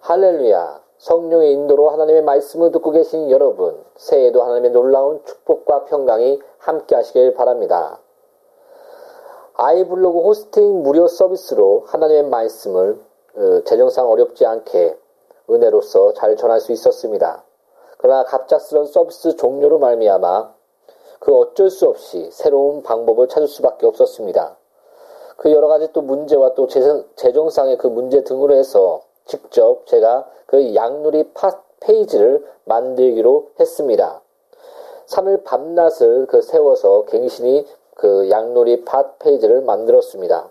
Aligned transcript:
할렐루야. 0.00 0.80
성령의 0.98 1.52
인도로 1.52 1.90
하나님의 1.90 2.22
말씀을 2.22 2.70
듣고 2.72 2.92
계신 2.92 3.30
여러분, 3.30 3.84
새해에도 3.96 4.42
하나님의 4.42 4.70
놀라운 4.70 5.20
축복과 5.24 5.84
평강이 5.84 6.40
함께 6.58 6.94
하시길 6.94 7.34
바랍니다. 7.34 8.00
아이블로그 9.54 10.20
호스팅 10.20 10.82
무료 10.82 11.08
서비스로 11.08 11.84
하나님의 11.86 12.24
말씀을 12.24 13.00
어, 13.36 13.60
재정상 13.64 14.08
어렵지 14.08 14.46
않게 14.46 14.96
은혜로서 15.50 16.14
잘 16.14 16.36
전할 16.36 16.60
수 16.60 16.72
있었습니다. 16.72 17.44
그러나 17.98 18.24
갑작스런 18.24 18.86
서비스 18.86 19.36
종료로 19.36 19.78
말미암아 19.78 20.54
그 21.18 21.36
어쩔 21.36 21.70
수 21.70 21.88
없이 21.88 22.28
새로운 22.30 22.82
방법을 22.82 23.28
찾을 23.28 23.48
수밖에 23.48 23.86
없었습니다. 23.86 24.56
그 25.36 25.52
여러 25.52 25.68
가지 25.68 25.92
또 25.92 26.02
문제와 26.02 26.54
또 26.54 26.66
재정상의 27.16 27.78
그 27.78 27.88
문제 27.88 28.22
등으로 28.22 28.54
해서 28.54 29.02
직접 29.28 29.86
제가 29.86 30.28
그 30.46 30.74
양누리 30.74 31.32
파 31.34 31.62
페이지를 31.80 32.44
만들기로 32.64 33.50
했습니다. 33.60 34.22
3일 35.06 35.44
밤낮을 35.44 36.26
그 36.26 36.42
세워서 36.42 37.04
갱신이 37.04 37.66
그 37.94 38.28
양누리 38.30 38.84
파 38.84 39.12
페이지를 39.18 39.60
만들었습니다. 39.60 40.50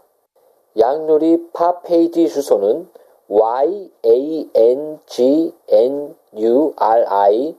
양누리 0.78 1.50
파 1.52 1.82
페이지 1.82 2.28
주소는 2.30 2.90
y 3.28 3.90
a 4.06 4.50
n 4.54 5.00
g 5.06 5.54
n 5.68 6.16
u 6.36 6.74
r 6.78 7.06
i 7.10 7.56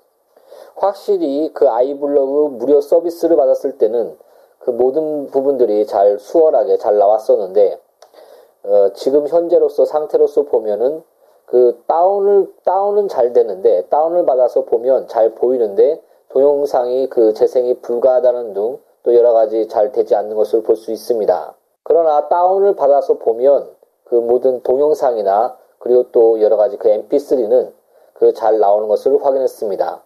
확실히 0.76 1.50
그 1.52 1.68
아이블로그 1.68 2.54
무료 2.54 2.80
서비스를 2.80 3.36
받았을 3.36 3.78
때는 3.78 4.16
그 4.60 4.70
모든 4.70 5.26
부분들이 5.26 5.84
잘 5.86 6.20
수월하게 6.20 6.76
잘 6.78 6.98
나왔었는데 6.98 7.80
어, 8.62 8.92
지금 8.94 9.26
현재로서 9.26 9.84
상태로서 9.84 10.44
보면은 10.44 11.02
그 11.46 11.82
다운을 11.88 12.52
다운은 12.64 13.08
잘 13.08 13.32
되는데 13.32 13.86
다운을 13.86 14.24
받아서 14.24 14.60
보면 14.62 15.08
잘 15.08 15.34
보이는데 15.34 16.00
동영상이 16.28 17.08
그 17.08 17.34
재생이 17.34 17.80
불가하다는 17.80 18.54
등 18.54 18.78
또 19.06 19.14
여러 19.14 19.32
가지 19.32 19.68
잘 19.68 19.92
되지 19.92 20.16
않는 20.16 20.34
것을 20.34 20.64
볼 20.64 20.74
수 20.76 20.90
있습니다. 20.90 21.54
그러나 21.84 22.28
다운을 22.28 22.74
받아서 22.74 23.14
보면 23.14 23.70
그 24.04 24.16
모든 24.16 24.60
동영상이나 24.64 25.56
그리고 25.78 26.10
또 26.10 26.40
여러 26.42 26.56
가지 26.56 26.76
그 26.76 26.88
mp3는 26.88 27.70
그 28.14 28.32
잘 28.34 28.58
나오는 28.58 28.88
것을 28.88 29.24
확인했습니다. 29.24 30.02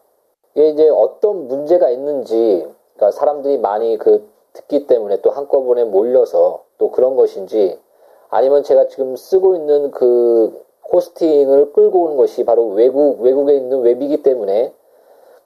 이게 0.55 0.69
이제 0.69 0.89
어떤 0.91 1.49
문제가 1.49 1.89
있는지 1.89 2.69
그러니까 2.95 3.17
사람들이 3.19 3.57
많이 3.57 3.97
그 3.97 4.29
듣기 4.53 4.87
때문에 4.87 5.23
또 5.23 5.31
한꺼번에 5.31 5.85
몰려서 5.85 6.65
또 6.77 6.91
그런 6.91 7.17
것인지 7.17 7.81
아니면 8.29 8.63
제가 8.63 8.89
지금 8.89 9.17
쓰고 9.17 9.55
있는 9.55 9.93
그 9.93 10.63
호스팅을 10.93 11.73
끌고 11.73 12.03
오는 12.03 12.17
것이 12.19 12.45
바로 12.45 12.67
외국 12.67 13.23
외국에 13.23 13.55
있는 13.55 13.81
웹이기 13.81 14.23
때문에 14.23 14.75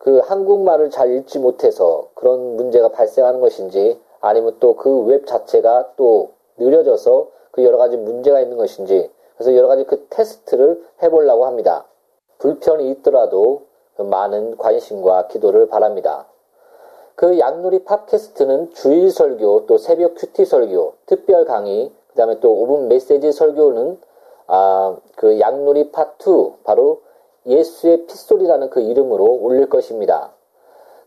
그 0.04 0.18
한국말을 0.18 0.90
잘 0.90 1.10
읽지 1.16 1.38
못해서 1.38 2.08
그런 2.14 2.56
문제가 2.56 2.88
발생하는 2.90 3.40
것인지 3.40 3.98
아니면 4.20 4.58
또 4.60 4.76
그 4.76 5.04
웹 5.04 5.26
자체가 5.26 5.92
또 5.96 6.32
느려져서 6.58 7.28
그 7.50 7.64
여러 7.64 7.78
가지 7.78 7.96
문제가 7.96 8.40
있는 8.40 8.58
것인지 8.58 9.10
그래서 9.36 9.56
여러 9.56 9.66
가지 9.66 9.84
그 9.84 10.06
테스트를 10.10 10.84
해보려고 11.02 11.46
합니다. 11.46 11.86
불편이 12.38 12.90
있더라도 12.90 13.62
그 13.96 14.02
많은 14.02 14.58
관심과 14.58 15.28
기도를 15.28 15.68
바랍니다. 15.68 16.26
그 17.16 17.38
양누리 17.38 17.84
팟캐스트는 17.84 18.72
주일 18.72 19.10
설교, 19.10 19.66
또 19.66 19.78
새벽 19.78 20.16
큐티 20.16 20.44
설교, 20.44 20.94
특별 21.06 21.44
강의, 21.44 21.90
그 22.08 22.16
다음에 22.16 22.40
또 22.40 22.48
5분 22.54 22.88
메시지 22.88 23.32
설교는 23.32 23.98
아, 24.48 24.96
그 25.16 25.40
양누리 25.40 25.90
파2 25.92 26.64
바로 26.64 27.00
예수의 27.46 28.06
핏소리라는 28.06 28.70
그 28.70 28.80
이름으로 28.80 29.24
올릴 29.40 29.68
것입니다. 29.68 30.32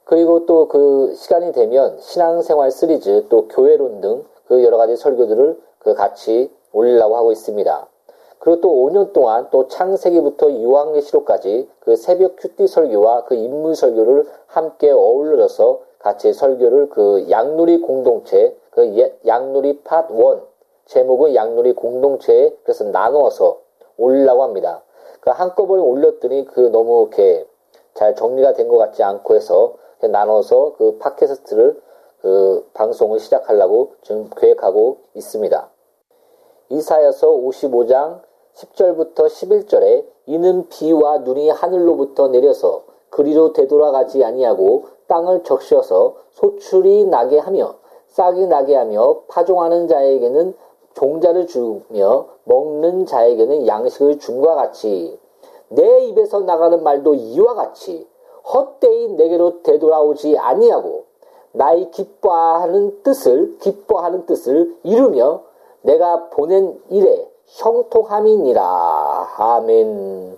그리고 0.03 0.46
또 0.46 0.68
그 0.68 1.14
시간이 1.16 1.52
되면 1.52 2.00
신앙생활 2.00 2.72
시리즈 2.72 3.25
또 3.30 3.48
교회론 3.48 4.02
등 4.02 4.25
그 4.48 4.64
여러 4.64 4.78
가지 4.78 4.96
설교들을 4.96 5.59
그 5.80 5.94
같이 5.94 6.50
올리려고 6.72 7.18
하고 7.18 7.31
있습니다. 7.31 7.88
그리고 8.40 8.62
또 8.62 8.70
5년 8.70 9.14
동안 9.14 9.48
또 9.52 9.68
창세기부터 9.68 10.52
유황계시록까지 10.52 11.70
그 11.81 11.96
새벽 11.96 12.36
큐티 12.38 12.68
설교와 12.68 13.25
그 13.25 13.36
인물 13.36 13.75
설교를 13.75 14.25
함께 14.48 14.92
어울려서 14.92 15.81
같이 16.00 16.31
설교를 16.34 16.90
그 16.90 17.28
양누리 17.30 17.81
공동체 17.81 18.56
그 18.72 19.12
양누리 19.25 19.81
팟 19.84 20.08
1 20.09 20.42
제목은 20.86 21.36
양누리 21.36 21.74
공동체에 21.74 22.56
그래서 22.64 22.86
나누어서 22.86 23.59
올리려고 23.98 24.44
합니다. 24.44 24.84
그 25.28 25.32
한꺼번에 25.32 25.82
올렸더니 25.82 26.46
그 26.46 26.62
너무 26.72 27.02
이렇게 27.02 27.46
잘 27.96 28.16
정리가 28.16 28.54
된 28.54 28.70
것 28.70 28.78
같지 28.78 29.04
않고 29.04 29.36
해서 29.36 29.74
나눠서 30.00 30.76
그 30.78 30.98
팟캐스트를 31.00 31.82
그 32.22 32.70
방송을 32.74 33.20
시작하려고 33.20 33.92
지금 34.04 34.30
계획하고 34.38 35.00
있습니다. 35.16 35.70
이사여서 36.70 37.28
55장 37.28 38.22
10절부터 38.56 39.26
11절에 39.26 40.06
이는 40.28 40.70
비와 40.70 41.18
눈이 41.20 41.50
하늘로부터 41.50 42.30
내려서 42.30 42.86
그리로 43.10 43.52
되돌아가지 43.52 44.24
아니하고 44.24 44.86
땅을 45.08 45.44
적셔서 45.44 46.16
소출이 46.32 47.04
나게 47.06 47.38
하며 47.38 47.76
싹이 48.08 48.48
나게 48.48 48.78
하며 48.78 49.24
파종하는 49.28 49.90
자에게는 49.90 50.56
종자를 50.97 51.46
주며 51.46 52.25
먹는 52.46 53.06
자에게는 53.06 53.68
양식을 53.68 54.18
줌과 54.18 54.56
같이 54.56 55.19
내 55.69 56.06
입에서 56.06 56.40
나가는 56.41 56.81
말도 56.81 57.13
이와 57.13 57.53
같이 57.53 58.08
헛되이 58.52 59.09
내게로 59.09 59.62
되돌아오지 59.62 60.38
아니하고 60.38 61.03
나의 61.52 61.91
기뻐하는 61.91 63.03
뜻을 63.03 63.57
기뻐하는 63.59 64.25
뜻을 64.25 64.75
이루며 64.84 65.41
내가 65.81 66.30
보낸 66.30 66.80
일에 66.90 67.30
형통함이니라 67.46 68.63
아멘. 69.38 70.38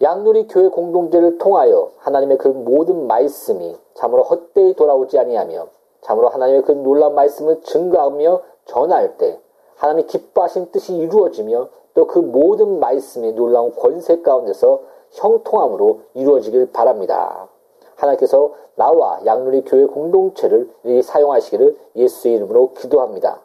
양누리 0.00 0.46
교회 0.46 0.68
공동체를 0.68 1.38
통하여 1.38 1.90
하나님의 1.98 2.38
그 2.38 2.48
모든 2.48 3.06
말씀이 3.06 3.76
참으로 3.94 4.22
헛되이 4.22 4.74
돌아오지 4.74 5.18
아니하며 5.18 5.66
참으로 6.02 6.28
하나님의 6.28 6.62
그 6.62 6.72
놀라운 6.72 7.14
말씀을 7.14 7.60
증거하며 7.62 8.42
전할 8.70 9.16
때 9.18 9.40
하나님 9.76 10.06
기뻐하신 10.06 10.70
뜻이 10.70 10.96
이루어지며 10.96 11.68
또 11.94 12.06
그 12.06 12.18
모든 12.20 12.78
말씀이 12.78 13.32
놀라운 13.32 13.74
권세 13.74 14.22
가운데서 14.22 14.80
형통함으로 15.10 16.02
이루어지길 16.14 16.70
바랍니다. 16.72 17.48
하나님께서 17.96 18.52
나와 18.76 19.20
양누리 19.26 19.64
교회 19.64 19.84
공동체를 19.86 20.70
사용하시기를 21.02 21.76
예수의 21.96 22.36
이름으로 22.36 22.72
기도합니다. 22.74 23.42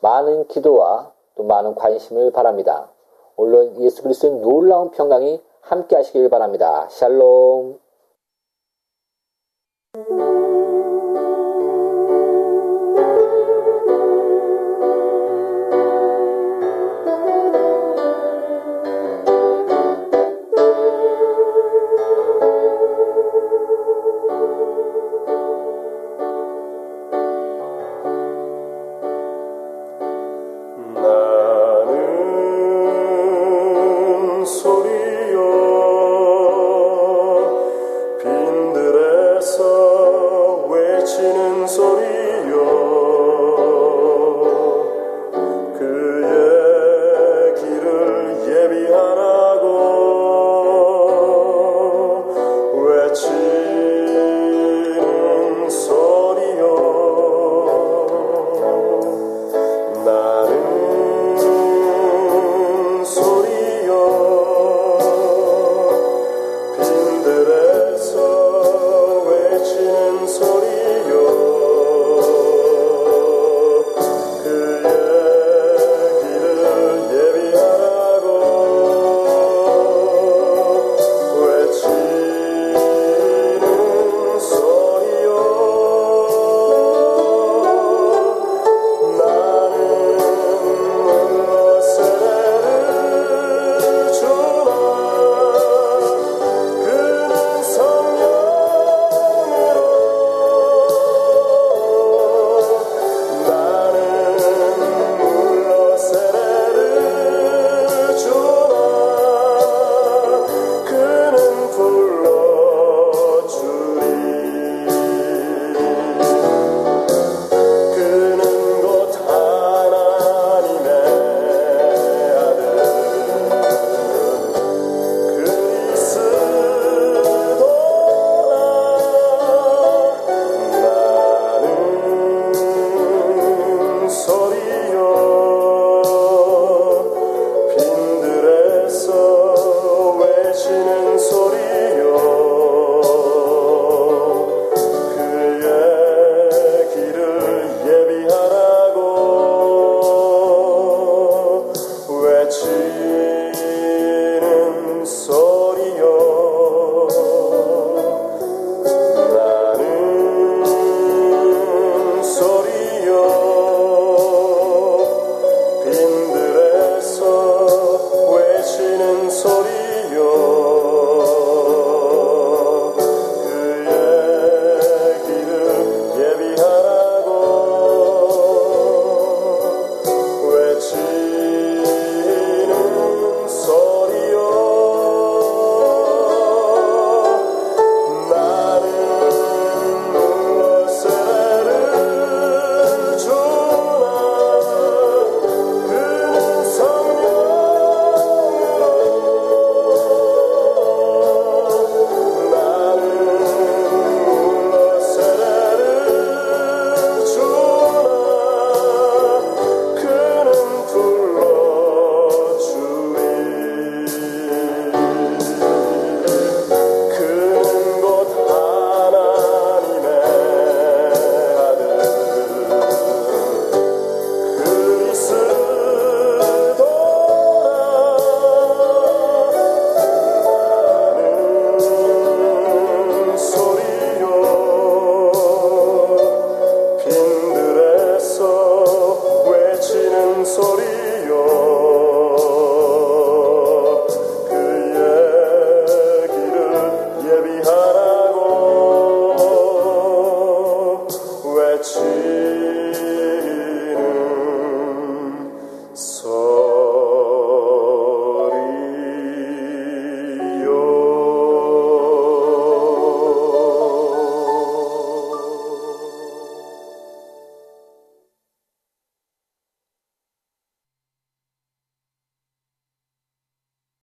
많은 0.00 0.46
기도와 0.46 1.12
또 1.34 1.42
많은 1.42 1.74
관심을 1.74 2.30
바랍니다. 2.30 2.90
물론 3.36 3.76
예수 3.80 4.02
그리스도의 4.02 4.34
놀라운 4.40 4.90
평강이 4.92 5.42
함께 5.60 5.96
하시길 5.96 6.30
바랍니다. 6.30 6.86
샬롬. 6.90 7.89